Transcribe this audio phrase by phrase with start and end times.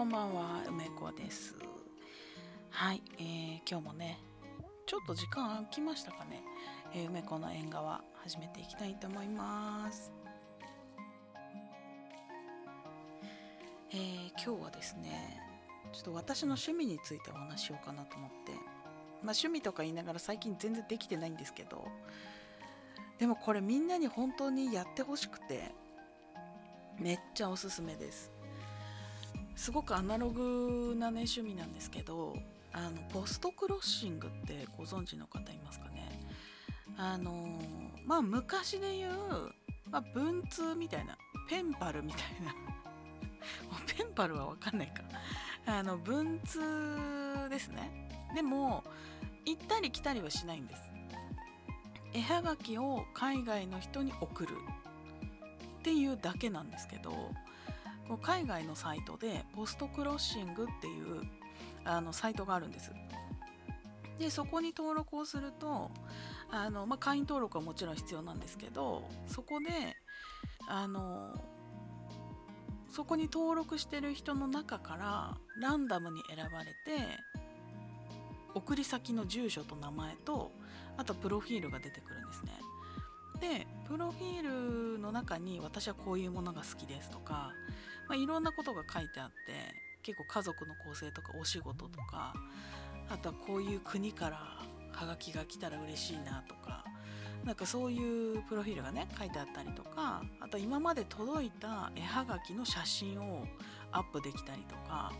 [0.00, 1.54] こんばんは梅子です。
[2.70, 4.18] はい、えー、今日もね
[4.86, 6.42] ちょっと時間空きましたかね、
[6.94, 10.10] えー、梅子の縁側始めていきたいと思います。
[13.90, 15.38] えー、今日はですね
[15.92, 18.52] ちょっと私の趣味についてお話しようかなと思って。
[18.52, 18.60] まあ
[19.32, 21.86] 趣味とか言いながら最近全然できてないんですけど
[23.18, 25.72] でもこれみんなに本当にやってほしくて
[26.98, 28.39] めっちゃおすすめです。
[29.60, 32.34] すごくアナログなね趣味なんですけど
[32.72, 36.18] あのポストクロッシングってご存知の方いますかね？
[36.96, 37.60] あの
[38.06, 39.52] まあ昔で言う、
[39.90, 42.54] まあ、文通みたいなペンパルみたいな。
[43.98, 45.02] ペンパルは分かんないか。
[45.66, 48.08] あの文通ですね。
[48.34, 48.82] でも
[49.44, 50.82] 行ったり来たりはしないんです。
[52.14, 54.54] 絵はがきを海外の人に送る
[55.80, 57.12] っていうだけなんですけど
[58.10, 61.22] こう海外のサイトでポストクロッシングっていう
[61.84, 62.90] あのサイトがあるんです。
[64.18, 65.92] でそこに登録をすると
[66.50, 69.66] あの、まあ、会員登録はもちろん必要なんですけどそこで
[70.68, 71.32] あの
[72.90, 76.74] そこに登録してる人の中からランダムに選ばれて
[78.54, 80.50] 送り先の住所と名前と
[80.96, 82.52] あとプロフィールが出てくるんですね。
[83.40, 87.52] でプロフィールの中に私はこういうものが好きですとか、
[88.10, 89.32] まあ、いろんなことが書いてあって
[90.02, 92.34] 結構家族の構成とかお仕事とか
[93.08, 94.38] あとはこういう国から
[94.90, 96.84] ハガキが来たら嬉しいなとか
[97.44, 103.46] なんかそういうプロフィールがね書いてあったりとかあと今まで届いた絵はがきの写真を
[103.92, 105.12] アップできたりとか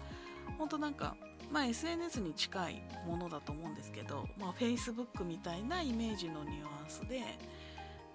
[0.59, 1.15] ほんとなんか
[1.53, 7.21] まあ SNS に近いものだと思うんですけど、まあ、Facebook みたいなイメージのニュアンスで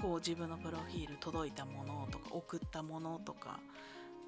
[0.01, 3.59] こう自分のプロフィール届いたものとか送ったものとか、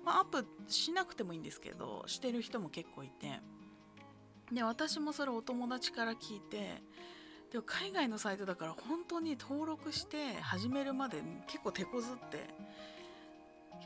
[0.08, 3.42] まあ、アップしなくてもいいんですけどしてる人も結構いて。
[4.50, 6.82] で私もそれお友達から聞いて
[7.52, 12.50] でも海外のサイトだから本当に登録して始めるまで結構手こずって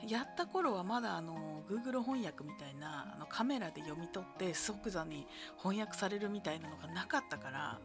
[0.08, 5.26] やった頃はまだあの Google 翻訳みたいなあのカメラで読み取って即座に
[5.58, 7.80] 翻訳されるみたいなのがなかったから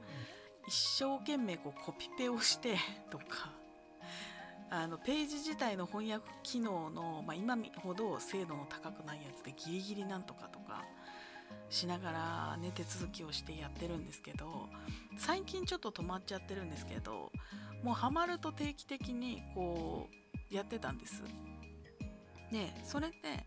[0.69, 2.77] 一生懸命こうコピペをして
[3.11, 3.53] とか
[4.71, 10.85] あのページ自体の翻訳機能の、まあ、今ほど精度の高くないやつでギリギリなんとかとか
[11.71, 14.69] しながらね手続きをしてやってるんですけど
[15.17, 17.31] 最近ちょっと止まっちゃってるんですけど
[17.83, 20.09] もうハマると定期的にこ
[20.51, 21.23] うやってたんです。
[22.51, 23.47] でそれって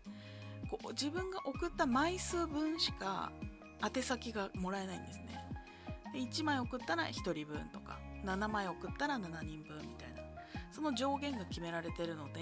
[0.70, 3.32] こう自分が送った枚数分しか
[3.82, 5.46] 宛先がもらえないんですね。
[6.12, 10.19] で1枚送ったら1人分とか7枚送ったら7人分みたいな。
[10.72, 12.40] その上限が決められてるので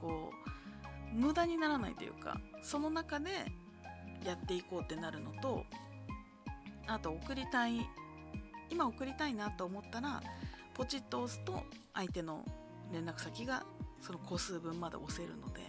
[0.00, 0.30] こ
[1.14, 3.30] う無駄にならないというかその中で
[4.24, 5.64] やっていこうってなるのと
[6.86, 7.88] あと送りたい
[8.70, 10.22] 今送りたいなと思ったら
[10.74, 11.62] ポチッと押すと
[11.94, 12.44] 相手の
[12.92, 13.64] 連絡先が
[14.00, 15.60] その個数分まで押せるので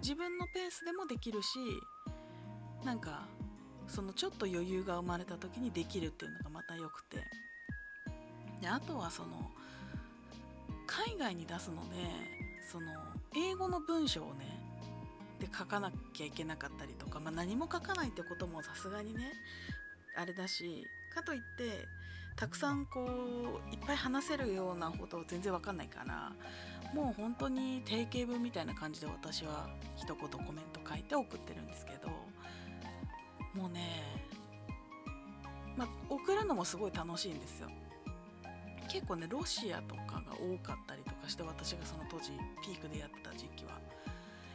[0.00, 1.58] 自分のペースでもできるし
[2.84, 3.26] なんか
[3.86, 7.18] そのちょっと余裕が生まれた時にできるっていうのがまた良くて。
[8.62, 9.50] であとはその
[10.92, 11.96] 海外に出すので
[12.70, 12.92] その
[13.34, 14.46] 英語の文章をね
[15.40, 19.32] で書かなきゃいけなかったりとか、まあ、何も書かないってこともさすがにね
[20.16, 21.86] あれだしかといって
[22.36, 26.32] たくさんこういっぱい話せるようなこと全然わかんないから
[26.94, 32.08] もう本当に定型文みたいな感じで私は一言コメント書いて送ってるんですけど
[33.54, 34.02] もうね
[35.76, 37.68] まあ送るのもすごい楽しいんですよ。
[38.92, 42.32] 結構ねロシアとかが多かったりとかして私がその当時
[42.62, 43.72] ピークでやってた時期は。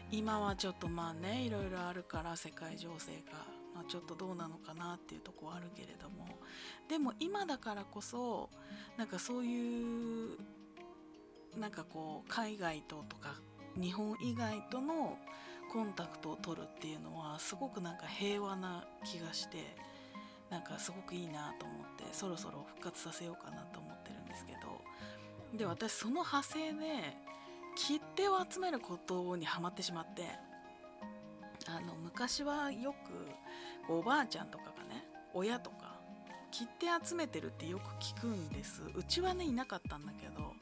[0.10, 3.34] 今はちょっとまあねいろいろあるから世界情勢が、
[3.76, 6.28] まあ、ちょっとどうなのかなっていうとこはあるけれども。
[6.88, 8.50] でも今だからこそ
[8.96, 10.38] なんかそういう
[11.58, 13.34] なんかこう海外ととか
[13.76, 15.18] 日本以外との
[15.74, 19.76] コンタクトを取るっていうのはすごくなんか平和な気がして
[20.50, 23.87] なんかすごくいいなと思ってそろそろ復活させようかなと思って
[25.58, 27.18] で私その派生で
[27.76, 30.24] 切手を集めることにはまってしまって
[31.68, 32.94] あの昔はよ
[33.88, 36.00] くおばあちゃんとかがね親とか
[36.52, 38.82] 切手集めてるってよく聞くんです。
[38.96, 40.54] うちはねいなかったんだけど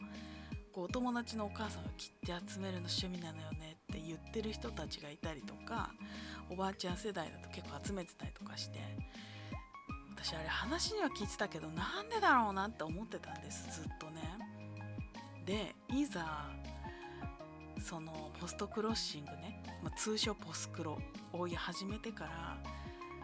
[0.74, 5.91] こうお友達のお母さんが切手集めるの趣味なのよねって言ってる人たちがいたりとか
[6.50, 8.80] おばあちゃん世代だと結構集めてたりとかして
[10.18, 14.21] 私あれ話には聞いてたけどなんでだろうなって思ってたんですずっとね。
[14.35, 14.35] で
[15.90, 16.50] いざ
[17.80, 20.98] そのポストクロッシングね、まあ、通称ポスクロ。
[21.40, 22.32] を始めてから、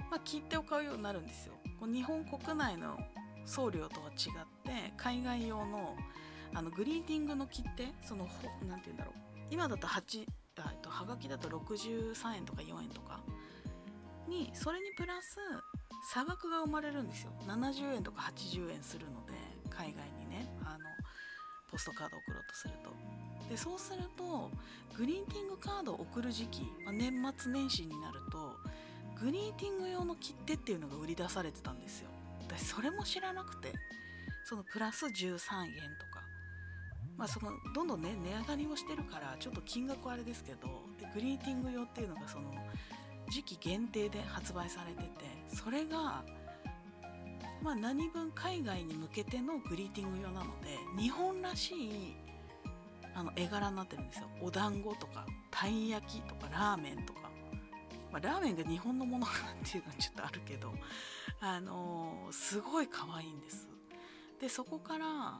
[0.09, 1.53] まあ、切手を買うようになるんですよ。
[1.79, 2.97] こう日本国内の
[3.45, 5.95] 送料とは違って海外用の
[6.53, 7.87] あのグリーティングの切手。
[8.05, 8.27] その
[8.67, 9.13] 何て言うんだろう。
[9.49, 10.25] 今だと8
[10.87, 13.21] はがきだと63円とか4円とか。
[14.27, 15.37] にそれにプラス
[16.13, 17.31] 差額が生まれるんですよ。
[17.47, 19.33] 70円とか80円するので
[19.69, 20.20] 海外に。
[21.71, 22.91] ポストカードを送ろうとすると。
[23.49, 24.51] でそうすると
[24.97, 28.55] グリーティングカードを送る時期、まあ、年末年始になると
[29.19, 32.09] グリーティング用の切手っていうのが売り出されてたんですよ。
[32.47, 33.73] 私それも知らなくて
[34.43, 35.37] そのプラス13円
[35.99, 36.21] とか。
[37.17, 40.67] まあそのどんどんね値上がりをしてるからちょっと金額はあれですけど
[40.99, 42.51] でグリーティング用っていうのがその
[43.29, 46.23] 時期限定で発売されててそれが
[47.61, 52.15] まあ何分海外に向けてのグリーティング用なので日本らしい
[53.13, 54.27] あの絵柄になってるんですよ。
[54.41, 57.29] お団子とかたい焼きとかラーメンとか、
[58.11, 60.73] まあ、ラーメンが日本のものかなっていうのはちょっとあるけど
[61.41, 63.67] あのー、すごい可愛いんです。
[64.39, 65.39] でそこから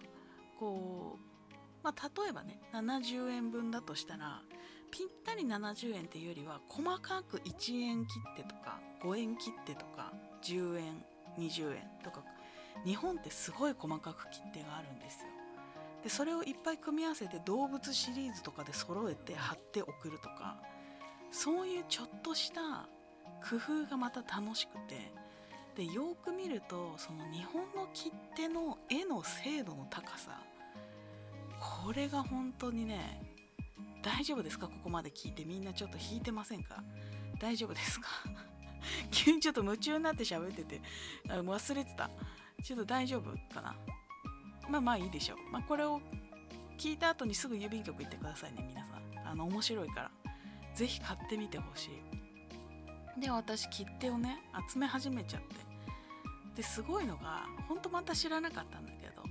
[0.60, 1.54] こう
[1.84, 4.42] まあ例えばね70円分だとしたら
[4.92, 10.12] ぴったり70円っていうよりは細かく1円切手とか5円切手とか
[10.44, 11.04] 10円
[11.38, 12.24] 20円とか。
[12.86, 15.28] 日本ってすごい細かく切手があるんですよ。
[16.04, 20.58] でそれをいっぱい組み合わせて動物シリーズとかで揃えて貼って送るとか
[21.32, 22.62] そういうちょっとした
[23.48, 25.12] 工夫がまた楽しくて。
[25.74, 30.42] でよく見るとその日本の切手の絵の精度の高さ
[31.86, 33.22] これが本当にね
[34.04, 34.68] 大丈夫ですか？
[34.68, 36.84] ここまで聞いてみんなちょっと引いてませんか？
[37.40, 38.10] 大丈夫ですか？
[39.12, 40.82] 急にちょっと夢中になって喋ってて
[41.28, 42.10] 忘れてた。
[42.64, 43.76] ちょっと大丈夫かな。
[44.70, 46.00] まあまあいいでしょう、まあ、これを
[46.78, 49.28] 聞いた後にすぐ郵便局行ってくださいね皆さん。
[49.28, 50.12] あの面白いから。
[50.74, 51.90] 是非買ってみてほし
[53.18, 53.20] い。
[53.20, 54.40] で私切手をね
[54.72, 55.56] 集め始めちゃって。
[56.56, 59.24] ですごいのがほんとまた知らなかったんだけど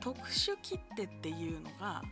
[0.00, 2.02] 特殊切手っていうのが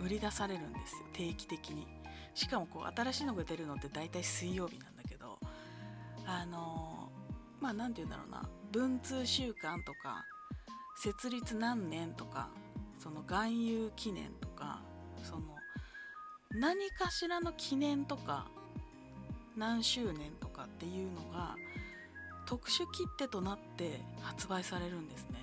[0.00, 1.06] 売り出されるんですよ。
[1.12, 1.86] 定期的に。
[2.34, 4.87] しかもこう新しいのが出るのって大体水曜日なんだけど
[6.28, 7.10] あの、
[7.60, 10.24] まあ何て言うんだろうな文通週間とか
[10.96, 12.50] 設立何年とか
[12.98, 14.82] その含有記念とか
[15.22, 15.56] その
[16.50, 18.46] 何かしらの記念とか
[19.56, 21.56] 何周年とかっていうのが
[22.46, 25.38] 特殊切手となって発売されるんですね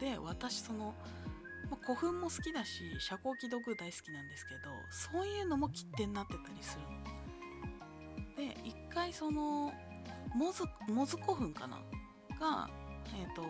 [0.00, 0.94] で私その
[1.70, 7.16] ま、古墳も好きだし遮光器道具大好きなんですけどそういうのも切手になってたりするの。
[8.36, 9.72] で一回その
[10.36, 11.76] モズモズ古墳かな？
[12.38, 12.68] が
[13.18, 13.42] えっ、ー、と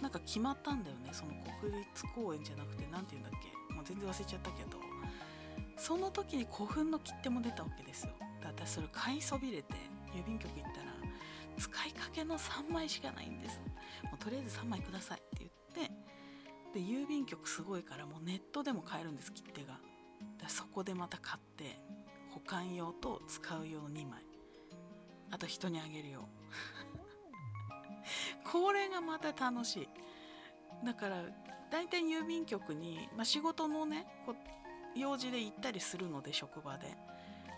[0.00, 1.10] なんか決まったんだよね。
[1.12, 3.74] その国立公園じゃなくて何て言うんだっけ？
[3.74, 4.78] もう全然忘れちゃったけど。
[5.78, 8.12] その時に古墳の切手も出たわけですよ。
[8.42, 9.74] だ私それ買いそびれて
[10.14, 10.86] 郵便局行ったら
[11.58, 13.60] 使いかけの3枚しかないんです。
[14.04, 15.88] もうとりあえず3枚くださいって言っ
[16.72, 19.78] てで郵便局すごいからもうネットでも買えるんです切手が。
[20.38, 21.78] でそこでまた買って
[22.30, 24.25] 保管用と使う用の2枚。
[25.30, 26.28] あと人にあげるよ。
[28.50, 29.88] これがまた楽しい。
[30.84, 31.22] だから
[31.70, 34.06] 大体郵便局に、まあ、仕事のね
[34.94, 36.96] 用事で行ったりするので職場で。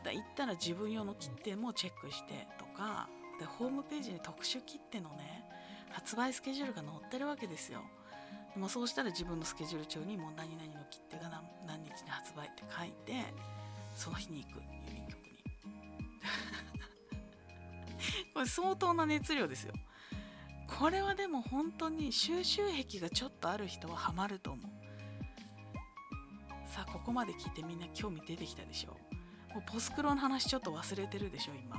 [0.04, 3.08] だ行ったら自分用の切手もチェックしてとか
[3.40, 5.44] でホームページに特殊切手のね
[5.90, 7.82] 発売スケジュールが載ってるわけですよ。
[8.54, 13.24] でもそうしたら自分のスケジュール帳にもう何々の切手が何日に発売って書いて
[13.94, 14.62] その日に行く郵
[14.92, 15.42] 便局に。
[18.34, 19.74] これ相当な熱量ですよ。
[20.78, 24.70] これはでも本当に収集癖がちょっとある人はハマると思う。
[26.66, 28.90] さあここまで聞いてみんな興味出てきたでしょ
[29.54, 31.76] もうポスクロの話ちょっと忘れてるでしょ今。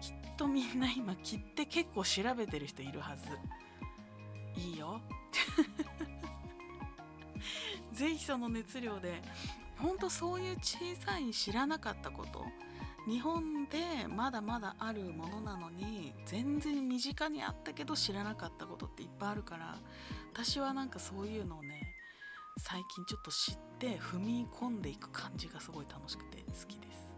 [0.00, 3.28] きっとみんな今切って結構調べてる人いるはず。
[4.60, 5.00] いいよ。
[7.92, 9.22] ぜひその熱量で
[9.78, 12.44] 本当そういう小さい知らなかったこと
[13.06, 19.78] 日本でまだまだあるものなのに全然身近にあったけど知らなかったことっていっぱいあるから
[20.32, 21.80] 私はなんかそういうのをね
[22.58, 27.08] 最近ちょっと知って踏み込んでいく感じがすごい楽しくて好きです、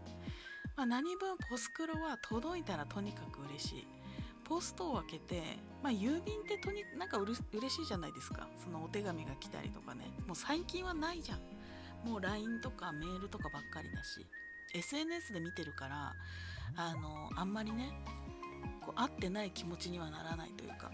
[0.75, 3.87] まあ、何分ポスクロは届いたらとにかく嬉しい。
[4.47, 5.43] ポストを開けて、
[5.83, 8.47] まあ、郵便ってとになんかうれ嬉しいじゃないですか。
[8.63, 10.05] そのお手紙が来たりとかね。
[10.25, 11.39] もう最近はないじゃん。
[12.09, 14.25] もう LINE とかメールとかばっかりだし。
[14.73, 16.13] SNS で見てるから
[16.75, 17.91] あのあんまりね
[18.81, 20.91] こう合ってない気持ちにはならないというか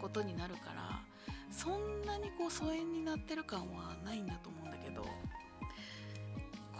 [0.00, 1.00] ことになるから
[1.50, 5.04] そんなにこう疎遠になってる感はないんだと思うんだけど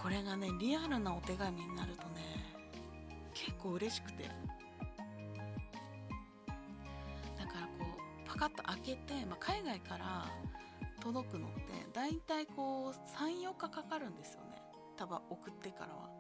[0.03, 2.45] これがねリアルなお手紙になるとね
[3.33, 4.25] 結構嬉しくて。
[7.39, 7.85] だからこ
[8.25, 10.27] うパカッと開けて、まあ、海外から
[11.01, 11.61] 届くのって
[11.93, 14.54] 大体こう34日かかるんですよね
[14.97, 16.11] 多分送ってからは。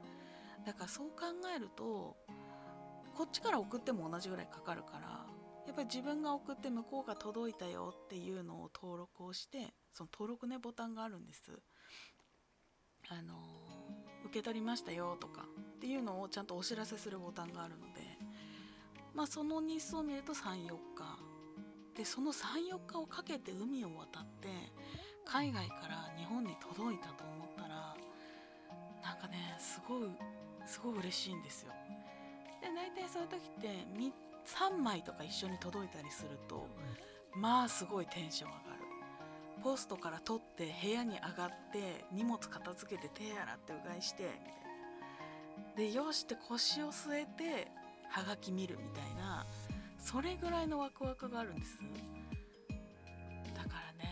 [0.66, 2.16] だからそう考えると
[3.14, 5.26] こっちから送っても同じぐらいかかるから
[5.66, 11.52] やっぱり自分が送って向こうが届いたよっていうのを登録をしてその登録ねボタンがあるんです。
[13.10, 13.34] あの
[14.24, 15.44] 受け取りましたよとか
[15.76, 18.00] っていうのをちゃんとお知らせするボタンがあるので
[19.12, 21.34] まあその日数を見ると34日。
[21.94, 24.48] でその34日をかけて海を渡って
[25.24, 27.43] 海外から日本に届いたと思
[29.24, 30.08] かねすごい
[30.66, 31.72] すごい嬉しいんですよ。
[32.60, 33.68] で大体そういう時って
[34.46, 36.68] 3枚とか一緒に届いたりすると
[37.34, 38.84] まあすごいテンション上がる。
[39.62, 44.38] ポストから取って部屋に上がって荷物片付けて手洗ってうがいしてみたい
[45.68, 45.74] な。
[45.76, 47.70] でよしって腰を据えて
[48.10, 49.46] はがき見るみたいな
[49.98, 51.78] それぐらいのワクワクがあるんです。
[53.54, 54.10] だからね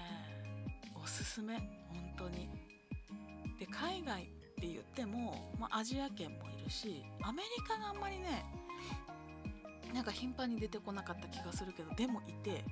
[1.02, 2.48] おすすめ本当に。
[3.58, 4.28] で海外
[4.62, 8.44] って言っても、まあ、アジア圏もいるしアメリカがあんまりね
[9.92, 12.64] なんか頻繁に出てこなかった気がするけどでもいて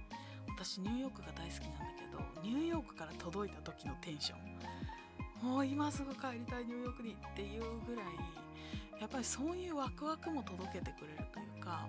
[0.56, 4.50] 私ニューヨークが大好きなんだけどニューヨークから届いた時のテンション。
[5.42, 8.04] もう今すぐ帰りたいニューヨークにっていうぐらい
[9.00, 11.88] やっぱりそういうワクワクも届けてくれるというか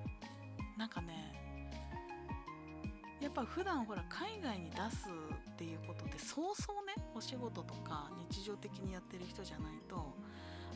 [0.78, 1.41] なんかね
[3.22, 5.08] やっぱ普段ほら海外に出す
[5.52, 10.14] っていうことってそうそうねお仕事とか日常的にやってる人じゃないと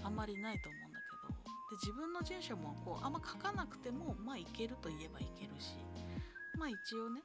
[0.04, 5.74] あんまりないと思うんだけどで自分の住所もこうあんま書かなくてもまあいけると言えばいけるし
[6.58, 7.22] まあ一応ね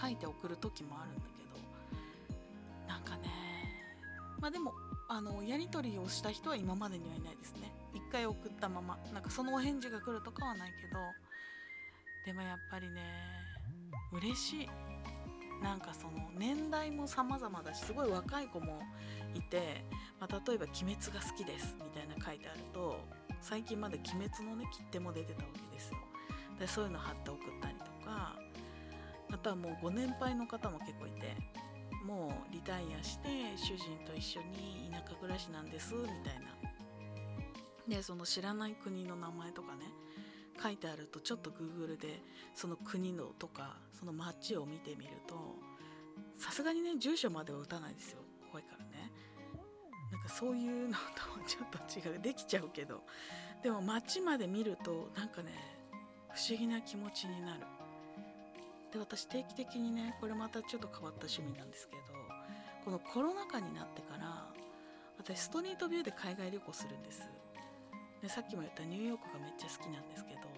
[0.00, 3.30] 書いて送る時もあるんだけどなんかね
[4.40, 4.72] まあでも
[5.08, 7.72] あのやり取りをした人は今までにはいないですね。
[7.94, 10.98] 一回送ったままなんかそのお返事が来るとかはないけど
[12.26, 13.43] でもやっぱりね
[14.14, 14.68] 嬉しい。
[15.62, 18.82] なんかその年代も様々だしすごい若い子も
[19.34, 19.84] いて、
[20.20, 23.00] まあ、例えば「鬼滅が好きです」みたいな書いてあると
[23.40, 25.98] 最近まで「鬼滅」のね切手も出てたわけですよ。
[26.58, 28.36] でそういうの貼って送ったりとか
[29.32, 31.34] あとはもうご年配の方も結構いて
[32.04, 36.54] もうリタイアして主人と一緒に田舎暮らしなんですみたいな。
[37.88, 39.84] でその知らない国の名前とかね
[40.64, 42.22] 書いてあるとちょっと Google で
[42.54, 45.34] その国のとかその街を見てみると
[46.38, 48.20] さすがにね住所までは打たないですよ。
[48.50, 49.12] 怖いからね。
[50.10, 50.98] なんかそういうのと
[51.46, 52.20] ちょっと違う。
[52.20, 53.02] できちゃうけど。
[53.62, 55.52] でも街まで見るとなんかね
[56.32, 57.60] 不思議な気持ちになる。
[58.92, 62.02] で私定期的にねこれまたちょっと変わった趣味なんですけど
[62.84, 64.46] このコロナ禍になってから
[65.18, 67.28] 私ストリートビューで海外旅行するんです。
[68.22, 70.53] でさっきも言ったニューヨークがめっちゃ好きなんですけど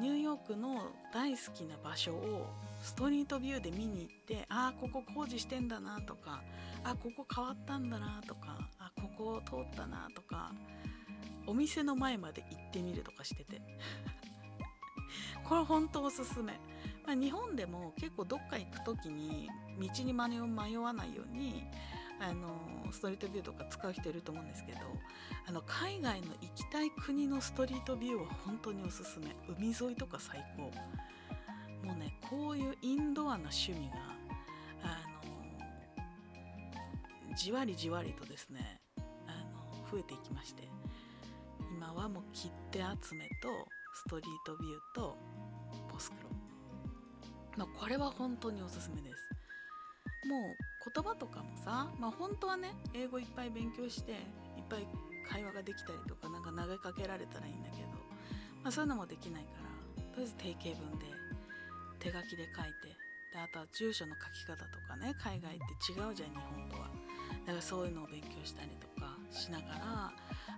[0.00, 2.46] ニューヨークの大好きな場所を
[2.82, 6.42] ストリートビューで見に行ってああここ工事してんだなとか
[6.82, 10.52] あここ変わったんだなとかあここを通ったなとか
[11.46, 13.60] お店の前まで行ってみるとかしてて。
[15.44, 16.52] これ本当おすすめ。
[17.04, 21.64] まあ、日本でも結構どっか行く時に道に迷わないように
[22.22, 24.78] あのストリートビューとか使う人いると思うんですけど
[25.46, 29.34] あの海外の行きたい国のストリートビューは本当におすすめ。
[29.48, 30.62] 海沿いとか最高。
[31.86, 33.96] もうねこういうインドアな趣味が
[34.84, 35.00] あ
[37.28, 38.80] のじわりじわりとですね
[39.26, 39.32] あ
[39.82, 40.68] の増えていきまして。
[41.74, 42.84] 今はもう切手集
[43.16, 45.16] めとストリートビューと
[45.88, 46.28] ポスクロ。
[47.56, 50.28] まあ、これは本当におすすめです。
[50.28, 54.18] もう言葉とかもさ、まあ、本当はね英語いっぱい勉強していっ
[54.68, 54.86] ぱい
[55.28, 57.88] 会話ができたりとかなんか投げかけられたらいいんだけど、
[58.62, 61.06] まあ、そういうのもできないからとりあえず定型文で
[62.00, 62.98] 手書きで書いて
[63.32, 66.90] であとは住所の書き方とかね海外って違うじゃん日本とは。
[67.46, 70.12] だからそういうのを勉強したりとかしながら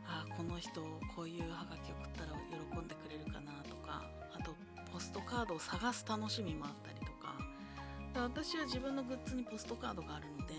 [0.06, 0.82] あこの人
[1.14, 2.36] こういうハガキ送ったら
[2.72, 4.02] 喜んでくれるかなとか
[4.34, 4.54] あと
[4.92, 6.72] ポストカードを探す楽しみもあっ
[8.14, 10.54] 私は自分のグッズにポストカードがあるので、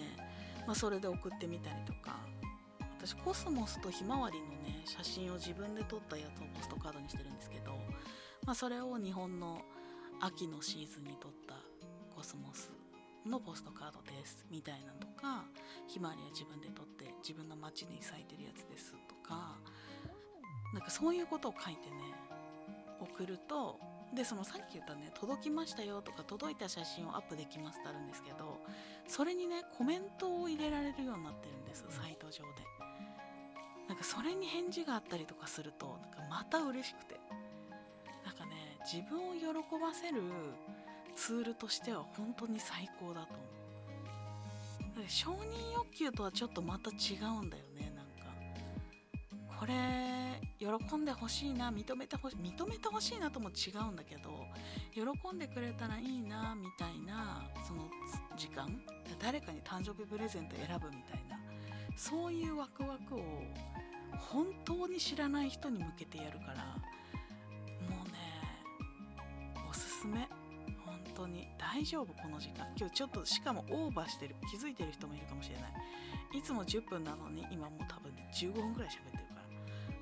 [0.67, 2.19] まあ、それで送ってみたりとか。
[3.05, 7.77] 私コスモスとひまわりのね写真を自分で撮ったやつをポストカードにしてるんですけど、
[8.43, 9.61] まあ、それを日本の
[10.21, 11.53] 秋のシーズンに撮った
[12.15, 12.71] コスモス
[13.27, 15.43] のポストカードですみたいなとか
[15.87, 19.57] ひまわりは自分で撮って自分の街に咲いてるやつですとか
[20.73, 21.95] なんかそういうことを書いてね
[22.99, 23.79] 送ると
[24.13, 28.59] でそのさっき言ったね届きましたよとか届いた写真をアップできますってあるんですけど
[29.07, 32.47] それにねコメントを入れられるようになってるんですサイト上で。
[33.87, 37.19] なんかそれに返事があったりとかするとなんかまた嬉しくて。
[38.25, 39.47] なんかね自分を喜
[39.79, 40.21] ばせる
[41.15, 43.43] ツールとしては本当に最高だと思
[45.05, 45.09] う。
[45.09, 47.93] 承認欲求とはちょっとまた違うんだよね
[49.59, 49.73] これ
[50.59, 54.47] 喜んでほしいな認めてほしい認めてほしいなとも違うんだけど
[54.93, 57.89] 喜んでくれたらいいなみたいなその
[58.37, 58.69] 時間
[59.19, 61.39] 誰かに誕生日プレゼント選ぶみたいな
[61.95, 63.19] そういうワクワクを
[64.17, 66.55] 本当に知らない人に向けてやるから
[67.87, 68.35] もうね
[69.69, 70.27] おすすめ。
[70.85, 71.47] 本当に。
[71.57, 72.67] 大丈夫この時間。
[72.77, 76.37] 今日ちょっとしかもオーバーしてる気づいてる人もいるかもしれない。
[76.37, 79.34] いつも10分なのに今もう多分15分ぐらい喋ってる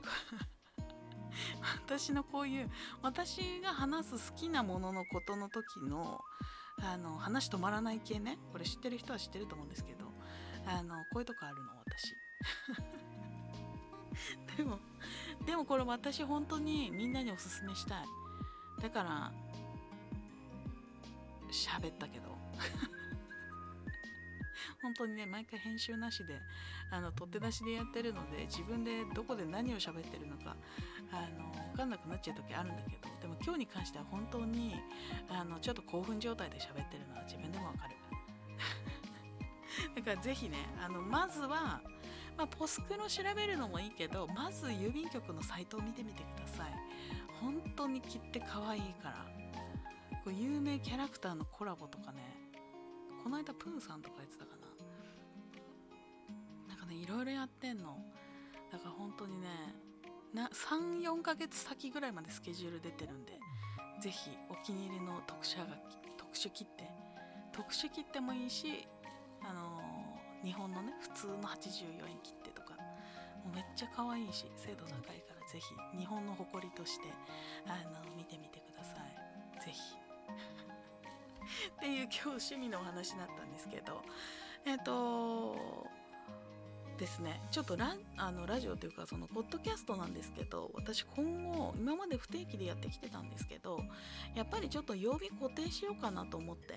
[1.85, 2.69] 私のこういう
[3.01, 6.21] 私が話す好きなもののことの時の
[6.81, 8.37] あの話止まらない系ね。
[8.51, 10.05] これ知ってる人は知ってると思うんですけど
[10.65, 12.15] あのこういうとこあるの私。
[14.57, 14.79] でも
[15.45, 18.07] でもこれ私本当にみんなにおすすめしたい。
[18.81, 19.31] だから
[21.51, 22.37] 喋ったけど。
[24.83, 26.39] 本当にね毎回編集なしで
[26.91, 30.55] あの取って出しでやってるので自分でどこで何を喋ってるのか
[31.11, 34.75] あの分かんなくなっちゃう時あるんだけどでも今日に関しては本当に
[35.29, 37.95] あのちょっと興奮状態で喋ってるのは自分でもわかる。
[39.95, 41.81] だからぜひねあのまずは、
[42.37, 46.73] まあ、ポスクロ調べるのもいいけどまず郵便局のサイトを見てみてください。
[47.41, 49.25] 本当に切って可愛いから。
[50.23, 52.19] こう有名キャラクターのコラボとかね
[53.23, 54.62] この間プーさんとか言ってたかな。
[56.93, 57.97] ねいろいろやってんの。
[58.71, 59.47] だから本当にね
[60.35, 63.39] 34ヶ月先ぐらいまでスケジュール出てるんで
[64.01, 66.83] 是非お気に入りの特殊はがき特殊切手。
[67.51, 68.87] 特殊切手もいいし
[69.41, 72.73] あのー、日本のね普通の84円切手とか
[73.45, 77.03] もうめっちゃ可愛いし精度高いから是非日本の誇りとして
[77.67, 79.13] あの見てみてください。
[79.61, 79.79] 是非
[81.77, 84.01] っていう今日趣味のお話だったんですけど
[84.65, 85.85] えっ、ー、と
[86.97, 87.41] ですね。
[87.51, 93.81] ちょっとラあのラジオというかそのポッドキャストなんですけど私今後今まで不定期でやってきてたんですけど
[94.35, 96.75] やっぱりちょっと曜日固定しようかなと思って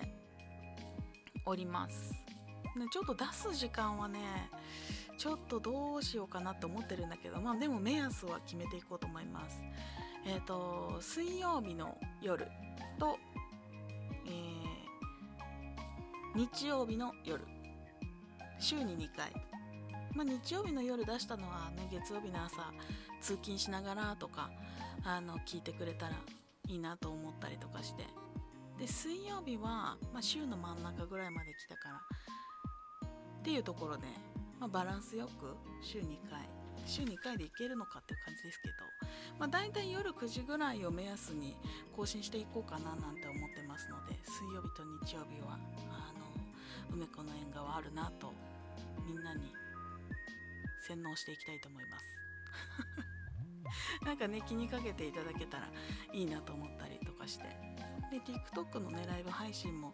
[1.45, 2.13] おります。
[2.75, 4.19] ね、ちょっと出す時間はね
[5.17, 9.61] ちょっとどうしようかなと思ってるんだけどまあでも目安は決めていこうと思います。
[10.25, 12.45] えっ、ー、と水曜日の夜
[12.99, 13.17] と、
[14.25, 17.43] えー、日曜日の夜。
[18.59, 19.31] 週に2回。
[20.17, 22.73] まあ、日曜日の夜出したのはね月曜日の朝
[23.21, 24.49] 通勤しながらとか
[25.03, 26.15] あの聞いてくれたら
[26.67, 28.03] いいなと思ったりとかして。
[28.79, 31.95] で水曜日は、まあ、週の真ん中ぐらいまで来たから
[33.07, 34.03] っていうところで、
[34.59, 36.47] まあ、バランスよく週2回
[36.85, 38.73] 週2回でいけるのかっていう感じですけど、
[39.39, 41.57] まあ、大体夜9時ぐらいを目安に
[41.95, 45.57] 更新していこうかななんて思ってますので水曜日と日曜日は
[45.89, 48.31] あの梅子の縁側あるなと
[49.07, 49.51] みんなに
[50.87, 52.05] 洗脳していきたいと思います。
[54.05, 55.69] なんかね気にかけていただけたら
[56.13, 57.45] いいなと思ったりとかして。
[58.09, 59.93] で TikTok のねライブ配信も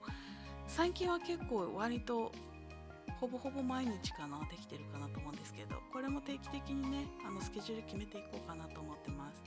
[0.68, 2.32] 最近は結構割と
[3.20, 9.44] ほぼほぼ毎日かなできてるかなと思うんですけどこれも定期的にねあのスケジュール決めていこうかなと思ってます。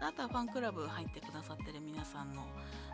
[0.00, 2.46] あとはファンクラブ入ってくださってる皆さんの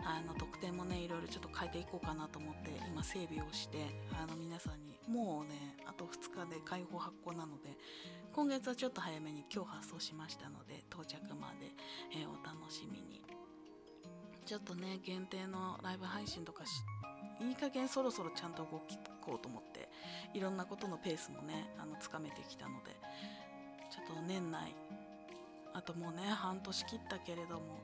[0.05, 3.79] あの特典もねいろいろちょっと変えていこうかなと思って今整備をして
[4.13, 7.77] あの皆さんにもうねあと2日で開放発行なので
[8.33, 11.73] 今月はちょっと早めに今日発送しましたので到着まで、
[12.13, 13.29] えー、お楽しみに。
[14.49, 16.71] ちょっとね限定のライブ配信とかし
[17.39, 18.81] いい加減そろそろちゃんと動
[19.21, 19.91] こうと思って
[20.33, 22.97] いろんなことのペースもねあのつかめてきたので
[23.91, 24.75] ちょっと年内
[25.75, 27.79] あともうね半年切ったけれども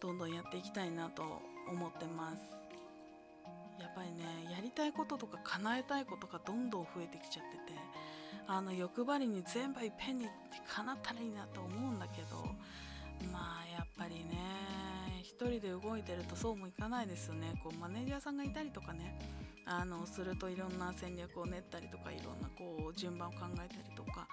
[0.00, 2.59] どんどんやっていきたいなと思ってます。
[3.80, 7.78] やっぱりねやりたいこととか叶えたいことがどんどん増えてきちゃってて
[8.46, 10.26] あの欲張りに全部いっぺんに
[10.68, 12.36] 叶ったらいいなと思うんだけど
[13.32, 14.36] まあやっぱりね
[15.22, 17.54] 一人で動いてるとそうもいかないですよね。
[17.62, 19.18] こうマネージャーさんがいたりとかね
[19.64, 24.26] あのするといろんな戦略を練ったりとかいろんなこう順番を考えたりとか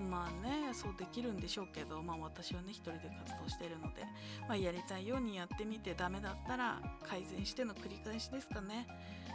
[0.00, 4.02] まあねそうできるんでしょうけど、まあ、私はね一人で活動してるので、
[4.48, 8.86] まあ、やりたいようにやってみてダメだったら改善しての繰り返しですかね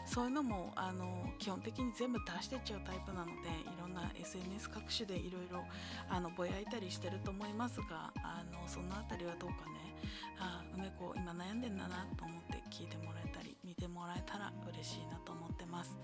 [0.06, 5.64] そういうのもあの基本的に全部出してっちゃうタイプなのでいろんな SNS 各種でいろいろ
[6.36, 9.96] ぼやいたりしてると思いますがあのその辺りはどうかね
[10.40, 15.98] あ梅子今悩んでんだなと思って聞いてもらえたり見てもらえたら嬉しいなと思ってます。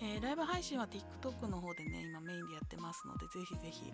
[0.00, 3.92] えー、ライブ配信は TikTok の方でね今メインでやってますのでぜひぜひ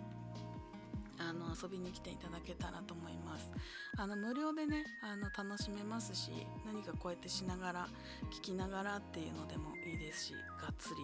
[1.17, 3.49] あの遊びに来ていただけたらと思います。
[3.97, 6.31] あの無料でねあの楽しめますし
[6.65, 7.87] 何かこうやってしながら
[8.29, 10.95] 聞きながらっていうのでもいいですしがっつり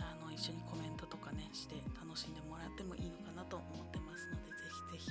[0.00, 4.56] あの一緒にコメントとかねして楽しんでもらってもいいのかなと思ってますのでぜ
[4.90, 5.08] ひぜひ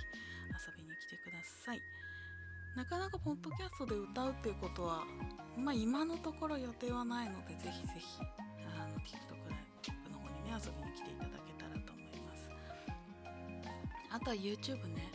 [0.52, 1.82] 遊びに来てください。
[2.76, 5.04] なかなかポッドキャストで歌うっていうことは
[5.56, 8.19] まあ今のところ予定はないのでぜひぜひ
[9.06, 12.50] TikTok の方にね遊びに来ていただけたらと思います。
[14.12, 15.12] あとは YouTube ね。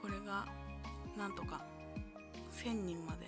[0.00, 0.46] これが
[1.16, 1.64] なんとか
[2.52, 3.26] 1000人まで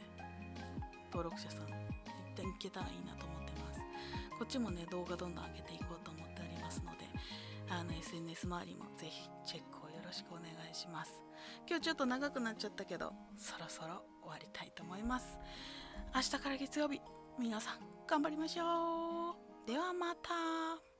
[1.11, 3.81] 登録者さん一旦いけたらいいなと思ってます。
[4.39, 7.07] こっちもね動画どんどん上げていこうと思っておりますので
[7.71, 11.13] あの SNS 周りもぜひチェックをよろしくお願いします。
[11.67, 15.39] 今日ちょっと長くなっちゃったけどそろそろ終わりたいと思います。
[16.15, 17.01] 明日から月曜日
[17.39, 19.26] 皆さん頑張りましょう。
[19.67, 20.96] ではまた。